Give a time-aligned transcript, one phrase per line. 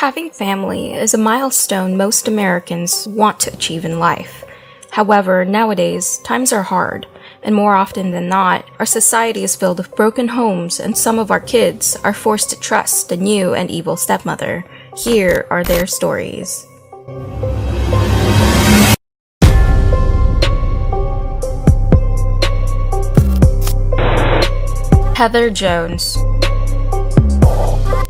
[0.00, 4.44] Having family is a milestone most Americans want to achieve in life.
[4.90, 7.06] However, nowadays, times are hard,
[7.42, 11.30] and more often than not, our society is filled with broken homes, and some of
[11.30, 14.66] our kids are forced to trust a new and evil stepmother.
[14.98, 16.66] Here are their stories.
[25.16, 26.18] Heather Jones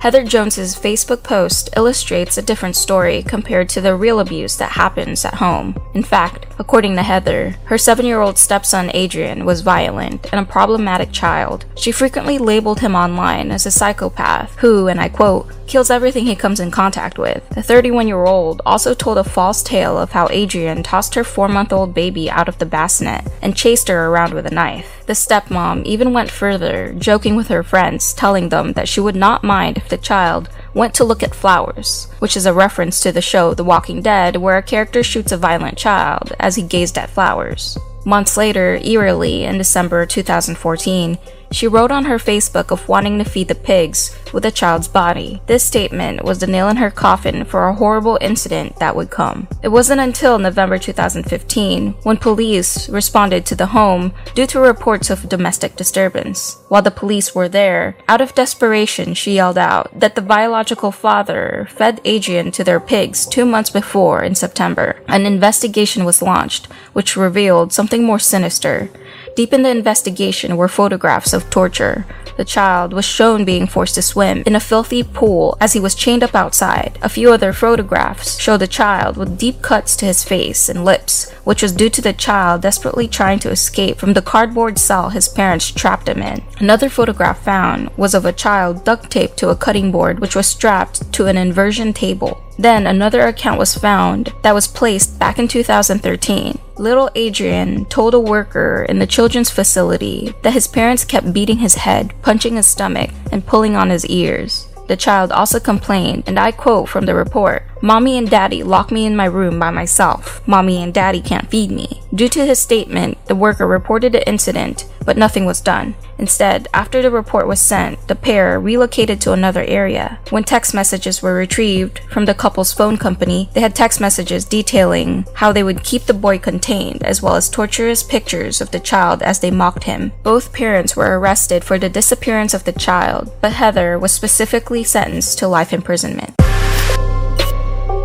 [0.00, 5.26] Heather Jones's Facebook post illustrates a different story compared to the real abuse that happens
[5.26, 5.78] at home.
[5.92, 11.66] In fact, according to Heather, her 7-year-old stepson Adrian was violent and a problematic child.
[11.76, 16.34] She frequently labeled him online as a psychopath who, and I quote, kills everything he
[16.34, 17.48] comes in contact with.
[17.50, 21.48] The 31 year old also told a false tale of how Adrian tossed her 4
[21.48, 25.04] month old baby out of the bassinet and chased her around with a knife.
[25.06, 29.44] The stepmom even went further, joking with her friends, telling them that she would not
[29.44, 33.20] mind if the child went to look at flowers, which is a reference to the
[33.20, 37.10] show The Walking Dead, where a character shoots a violent child as he gazed at
[37.10, 37.78] flowers.
[38.04, 41.18] Months later, eerily, in December 2014,
[41.52, 45.42] she wrote on her Facebook of wanting to feed the pigs with a child's body.
[45.46, 49.48] This statement was the nail in her coffin for a horrible incident that would come.
[49.62, 55.28] It wasn't until November 2015 when police responded to the home due to reports of
[55.28, 56.58] domestic disturbance.
[56.68, 60.59] While the police were there, out of desperation, she yelled out that the biological
[60.92, 64.96] father fed Adrian to their pigs two months before in September.
[65.08, 68.90] An investigation was launched, which revealed something more sinister.
[69.36, 72.04] Deep in the investigation were photographs of torture.
[72.40, 75.94] The child was shown being forced to swim in a filthy pool as he was
[75.94, 76.98] chained up outside.
[77.02, 81.30] A few other photographs show the child with deep cuts to his face and lips,
[81.44, 85.28] which was due to the child desperately trying to escape from the cardboard cell his
[85.28, 86.42] parents trapped him in.
[86.58, 90.46] Another photograph found was of a child duct taped to a cutting board which was
[90.46, 92.40] strapped to an inversion table.
[92.58, 96.58] Then another account was found that was placed back in 2013.
[96.76, 101.74] Little Adrian told a worker in the children's facility that his parents kept beating his
[101.76, 104.68] head, punching his stomach, and pulling on his ears.
[104.88, 109.06] The child also complained, and I quote from the report Mommy and Daddy lock me
[109.06, 110.46] in my room by myself.
[110.46, 112.02] Mommy and Daddy can't feed me.
[112.14, 115.94] Due to his statement, the worker reported the incident, but nothing was done.
[116.18, 120.18] Instead, after the report was sent, the pair relocated to another area.
[120.28, 125.24] When text messages were retrieved from the couple's phone company, they had text messages detailing
[125.36, 129.22] how they would keep the boy contained, as well as torturous pictures of the child
[129.22, 130.12] as they mocked him.
[130.22, 135.38] Both parents were arrested for the disappearance of the child, but Heather was specifically sentenced
[135.38, 136.34] to life imprisonment.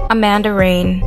[0.10, 1.02] Amanda Rain.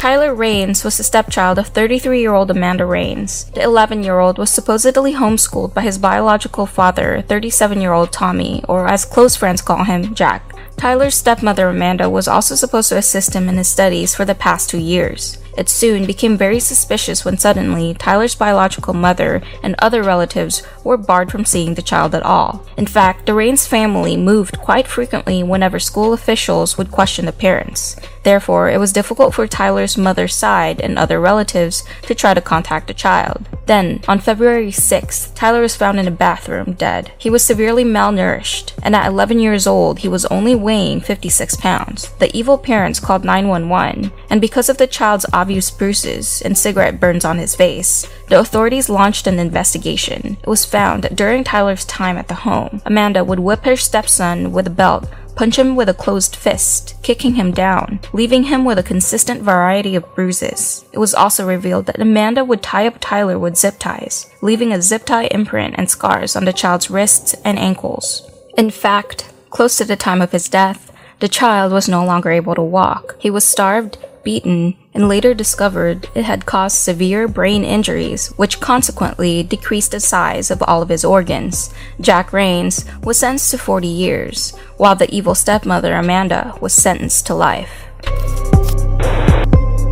[0.00, 3.44] Tyler Rains was the stepchild of 33 year old Amanda Rains.
[3.54, 8.62] The 11 year old was supposedly homeschooled by his biological father, 37 year old Tommy,
[8.68, 10.54] or as close friends call him, Jack.
[10.76, 14.68] Tyler's stepmother Amanda was also supposed to assist him in his studies for the past
[14.68, 15.38] two years.
[15.56, 21.32] It soon became very suspicious when suddenly Tyler's biological mother and other relatives were barred
[21.32, 22.64] from seeing the child at all.
[22.76, 27.96] In fact, the Rains family moved quite frequently whenever school officials would question the parents.
[28.22, 32.86] Therefore, it was difficult for Tyler's mother's side and other relatives to try to contact
[32.86, 33.48] the child.
[33.66, 37.12] Then, on February 6th, Tyler was found in a bathroom dead.
[37.18, 42.10] He was severely malnourished, and at 11 years old, he was only weighing 56 pounds.
[42.18, 47.24] The evil parents called 911, and because of the child's obvious bruises and cigarette burns
[47.24, 50.36] on his face, the authorities launched an investigation.
[50.42, 54.52] It was found that during Tyler's time at the home, Amanda would whip her stepson
[54.52, 58.78] with a belt punch him with a closed fist, kicking him down, leaving him with
[58.78, 60.84] a consistent variety of bruises.
[60.92, 64.82] It was also revealed that Amanda would tie up Tyler with zip ties, leaving a
[64.82, 68.28] zip tie imprint and scars on the child's wrists and ankles.
[68.56, 72.54] In fact, close to the time of his death, the child was no longer able
[72.54, 73.16] to walk.
[73.18, 79.42] He was starved beaten, and later discovered it had caused severe brain injuries, which consequently
[79.42, 81.72] decreased the size of all of his organs.
[82.00, 87.34] Jack Rains was sentenced to 40 years, while the evil stepmother Amanda was sentenced to
[87.34, 87.84] life.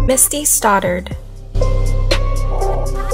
[0.06, 1.16] Misty Stoddard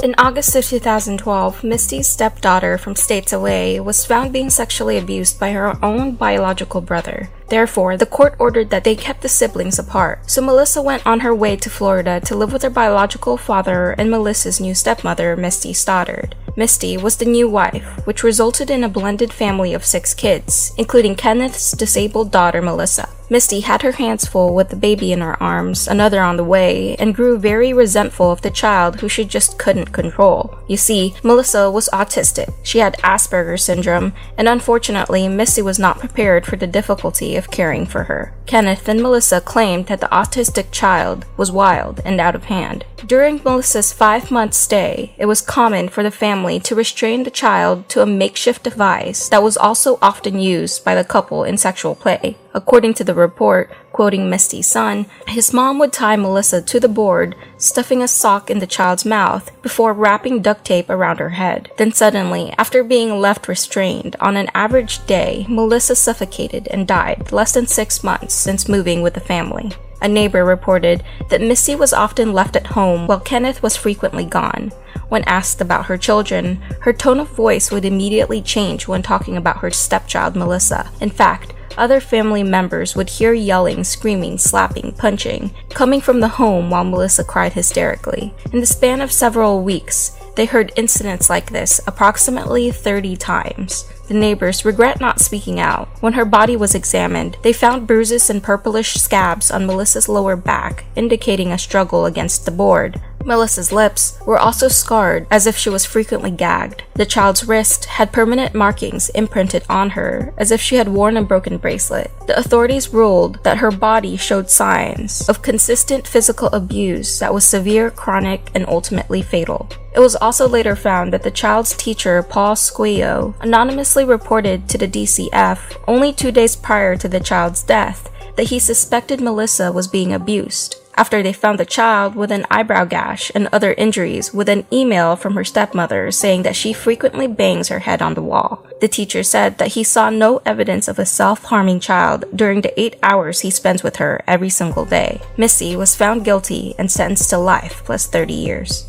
[0.03, 5.51] in August of 2012, Misty's stepdaughter from states away was found being sexually abused by
[5.51, 7.29] her own biological brother.
[7.49, 10.29] Therefore, the court ordered that they kept the siblings apart.
[10.29, 14.09] So Melissa went on her way to Florida to live with her biological father and
[14.09, 16.35] Melissa's new stepmother, Misty Stoddard.
[16.55, 21.15] Misty was the new wife, which resulted in a blended family of six kids, including
[21.15, 23.09] Kenneth's disabled daughter, Melissa.
[23.29, 26.95] Misty had her hands full with the baby in her arms, another on the way,
[26.97, 30.57] and grew very resentful of the child who she just couldn't control.
[30.67, 32.51] You see, Melissa was autistic.
[32.63, 37.85] She had Asperger's syndrome, and unfortunately, Misty was not prepared for the difficulty of caring
[37.85, 38.33] for her.
[38.47, 42.85] Kenneth and Melissa claimed that the autistic child was wild and out of hand.
[43.05, 47.87] During Melissa's five month stay, it was common for the family to restrain the child
[47.89, 52.37] to a makeshift device that was also often used by the couple in sexual play.
[52.53, 57.35] According to the report, quoting Misty's son, his mom would tie Melissa to the board,
[57.57, 61.69] stuffing a sock in the child's mouth before wrapping duct tape around her head.
[61.77, 67.53] Then suddenly, after being left restrained, on an average day, Melissa suffocated and died less
[67.53, 69.71] than six months since moving with the family.
[70.01, 74.71] A neighbor reported that Missy was often left at home while Kenneth was frequently gone.
[75.09, 79.57] When asked about her children, her tone of voice would immediately change when talking about
[79.57, 80.89] her stepchild Melissa.
[81.01, 86.69] In fact, other family members would hear yelling, screaming, slapping, punching, coming from the home
[86.69, 88.33] while Melissa cried hysterically.
[88.51, 93.85] In the span of several weeks, they heard incidents like this approximately 30 times.
[94.07, 95.87] The neighbors regret not speaking out.
[96.01, 100.85] When her body was examined, they found bruises and purplish scabs on Melissa's lower back,
[100.95, 103.01] indicating a struggle against the board.
[103.25, 106.83] Melissa's lips were also scarred as if she was frequently gagged.
[106.95, 111.23] The child's wrist had permanent markings imprinted on her as if she had worn a
[111.23, 112.11] broken bracelet.
[112.27, 117.91] The authorities ruled that her body showed signs of consistent physical abuse that was severe,
[117.91, 119.69] chronic, and ultimately fatal.
[119.93, 124.87] It was also later found that the child's teacher, Paul Squio, anonymously reported to the
[124.87, 130.13] DCF only two days prior to the child's death that he suspected Melissa was being
[130.13, 134.65] abused after they found the child with an eyebrow gash and other injuries with an
[134.69, 138.67] email from her stepmother saying that she frequently bangs her head on the wall.
[138.81, 142.97] The teacher said that he saw no evidence of a self-harming child during the eight
[143.01, 145.21] hours he spends with her every single day.
[145.37, 148.85] Missy was found guilty and sentenced to life plus 30 years.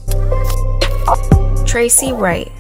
[1.64, 2.50] Tracy Wright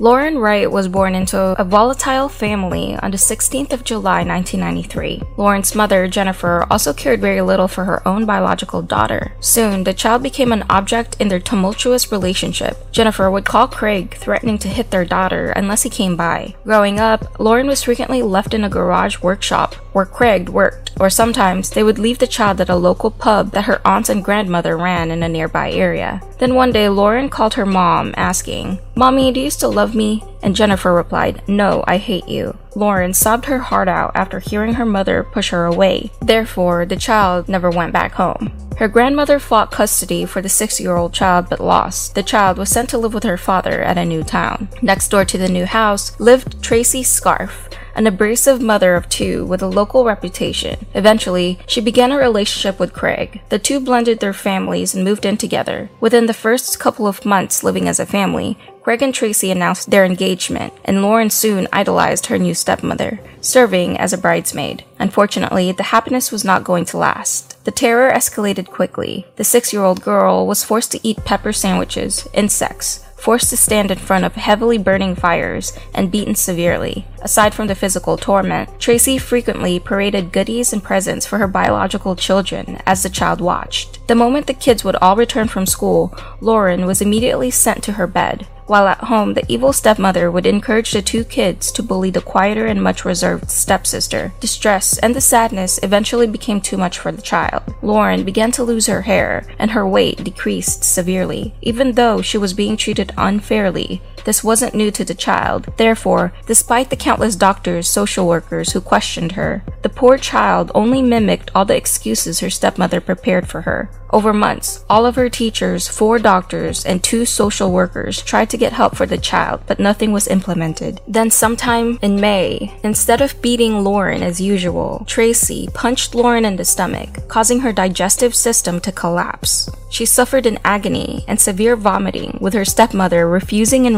[0.00, 5.20] Lauren Wright was born into a volatile family on the 16th of July 1993.
[5.36, 9.32] Lauren's mother, Jennifer, also cared very little for her own biological daughter.
[9.40, 12.90] Soon, the child became an object in their tumultuous relationship.
[12.92, 16.54] Jennifer would call Craig, threatening to hit their daughter unless he came by.
[16.64, 21.70] Growing up, Lauren was frequently left in a garage workshop where Craig worked, or sometimes
[21.70, 25.10] they would leave the child at a local pub that her aunts and grandmother ran
[25.10, 26.20] in a nearby area.
[26.38, 30.22] Then one day, Lauren called her mom, asking, Mommy, do you still love me?
[30.42, 32.56] And Jennifer replied, No, I hate you.
[32.74, 36.10] Lauren sobbed her heart out after hearing her mother push her away.
[36.20, 38.52] Therefore, the child never went back home.
[38.80, 42.14] Her grandmother fought custody for the six year old child but lost.
[42.14, 44.70] The child was sent to live with her father at a new town.
[44.80, 47.68] Next door to the new house lived Tracy Scarf,
[48.00, 50.86] an abrasive mother of two with a local reputation.
[50.94, 53.42] Eventually, she began a relationship with Craig.
[53.50, 55.90] The two blended their families and moved in together.
[56.00, 60.06] Within the first couple of months living as a family, Craig and Tracy announced their
[60.06, 64.82] engagement, and Lauren soon idolized her new stepmother, serving as a bridesmaid.
[64.98, 67.62] Unfortunately, the happiness was not going to last.
[67.66, 69.26] The terror escalated quickly.
[69.36, 73.90] The six year old girl was forced to eat pepper sandwiches, insects, forced to stand
[73.90, 77.06] in front of heavily burning fires, and beaten severely.
[77.20, 82.80] Aside from the physical torment, Tracy frequently paraded goodies and presents for her biological children
[82.86, 83.99] as the child watched.
[84.10, 88.08] The moment the kids would all return from school, Lauren was immediately sent to her
[88.08, 88.44] bed.
[88.66, 92.66] While at home, the evil stepmother would encourage the two kids to bully the quieter
[92.66, 94.32] and much reserved stepsister.
[94.40, 97.62] Distress and the sadness eventually became too much for the child.
[97.82, 101.54] Lauren began to lose her hair, and her weight decreased severely.
[101.62, 105.72] Even though she was being treated unfairly, this wasn't new to the child.
[105.76, 111.50] Therefore, despite the countless doctors, social workers who questioned her, the poor child only mimicked
[111.54, 113.90] all the excuses her stepmother prepared for her.
[114.12, 118.72] Over months, all of her teachers, four doctors, and two social workers tried to get
[118.72, 121.00] help for the child, but nothing was implemented.
[121.06, 126.64] Then, sometime in May, instead of beating Lauren as usual, Tracy punched Lauren in the
[126.64, 129.70] stomach, causing her digestive system to collapse.
[129.90, 133.96] She suffered in agony and severe vomiting, with her stepmother refusing and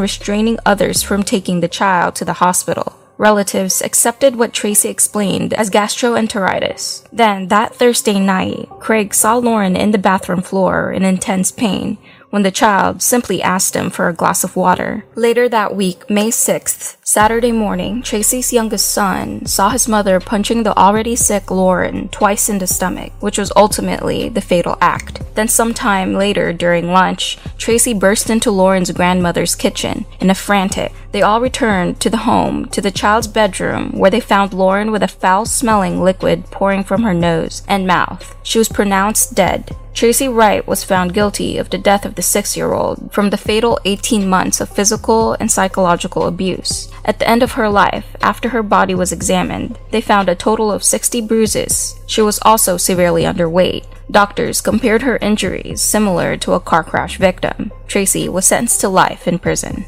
[0.65, 2.99] others from taking the child to the hospital.
[3.17, 7.07] Relatives accepted what Tracy explained as gastroenteritis.
[7.13, 11.97] Then, that Thursday night, Craig saw Lauren in the bathroom floor in intense pain.
[12.33, 15.05] when the child simply asked him for a glass of water.
[15.13, 20.75] Later that week, May 6th, Saturday morning, Tracy's youngest son saw his mother punching the
[20.75, 25.21] already sick Lauren twice in the stomach, which was ultimately the fatal act.
[25.35, 30.91] Then, sometime later during lunch, Tracy burst into Lauren's grandmother's kitchen in a frantic.
[31.11, 35.03] They all returned to the home, to the child's bedroom, where they found Lauren with
[35.03, 38.35] a foul smelling liquid pouring from her nose and mouth.
[38.43, 39.75] She was pronounced dead.
[39.93, 43.37] Tracy Wright was found guilty of the death of the six year old from the
[43.37, 46.91] fatal 18 months of physical and psychological abuse.
[47.05, 50.71] At the end of her life, after her body was examined, they found a total
[50.71, 51.99] of 60 bruises.
[52.07, 53.85] She was also severely underweight.
[54.11, 57.71] Doctors compared her injuries similar to a car crash victim.
[57.87, 59.85] Tracy was sentenced to life in prison.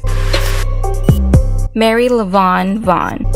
[1.74, 3.26] Mary LaVaughn Vaughn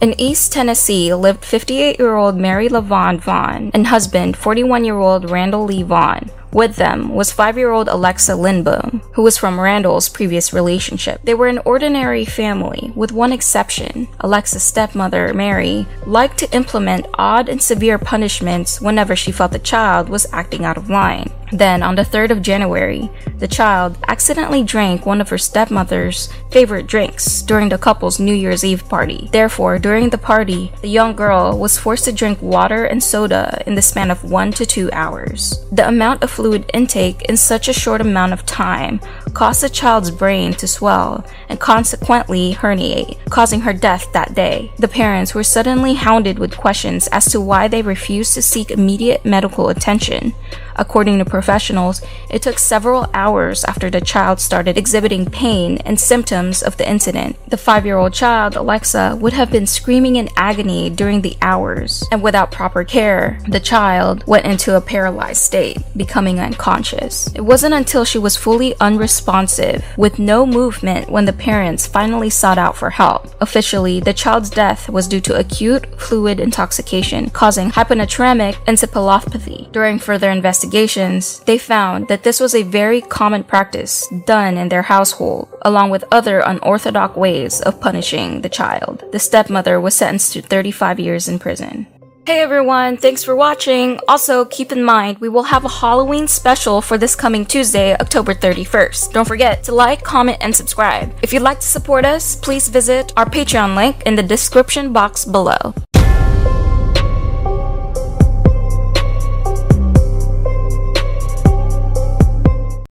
[0.00, 5.30] in East Tennessee lived 58 year old Mary LaVaughn Vaughn and husband 41 year old
[5.30, 6.30] Randall Lee Vaughn.
[6.52, 11.20] With them was five year old Alexa Lindboom, who was from Randall's previous relationship.
[11.24, 14.08] They were an ordinary family, with one exception.
[14.20, 20.08] Alexa's stepmother, Mary, liked to implement odd and severe punishments whenever she felt the child
[20.08, 21.30] was acting out of line.
[21.52, 26.86] Then, on the 3rd of January, the child accidentally drank one of her stepmother's favorite
[26.86, 29.28] drinks during the couple's New Year's Eve party.
[29.32, 33.74] Therefore, during the party, the young girl was forced to drink water and soda in
[33.74, 35.64] the span of one to two hours.
[35.72, 39.00] The amount of fluid intake in such a short amount of time
[39.34, 44.72] caused the child's brain to swell and consequently herniate, causing her death that day.
[44.78, 49.24] The parents were suddenly hounded with questions as to why they refused to seek immediate
[49.24, 50.34] medical attention.
[50.76, 56.62] According to professionals, it took several hours after the child started exhibiting pain and symptoms
[56.62, 57.36] of the incident.
[57.48, 62.04] The five year old child, Alexa, would have been screaming in agony during the hours,
[62.10, 67.32] and without proper care, the child went into a paralyzed state, becoming unconscious.
[67.34, 72.58] It wasn't until she was fully unresponsive, with no movement, when the parents finally sought
[72.58, 73.34] out for help.
[73.40, 79.70] Officially, the child's death was due to acute fluid intoxication causing hyponatremic encephalopathy.
[79.72, 84.68] During further investigation, investigations, they found that this was a very common practice done in
[84.68, 89.02] their household, along with other unorthodox ways of punishing the child.
[89.10, 91.86] The stepmother was sentenced to 35 years in prison.
[92.26, 93.98] Hey everyone, thanks for watching.
[94.06, 98.34] Also, keep in mind, we will have a Halloween special for this coming Tuesday, October
[98.34, 99.12] 31st.
[99.12, 101.12] Don't forget to like, comment, and subscribe.
[101.22, 105.24] If you'd like to support us, please visit our Patreon link in the description box
[105.24, 105.74] below.